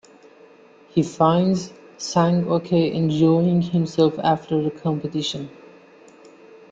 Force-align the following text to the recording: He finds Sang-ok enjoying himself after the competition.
He 0.89 1.03
finds 1.03 1.71
Sang-ok 1.99 2.71
enjoying 2.91 3.61
himself 3.61 4.17
after 4.17 4.59
the 4.63 4.71
competition. 4.71 5.51